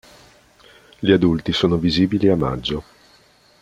[0.97, 2.83] Gli adulti sono visibili a maggio.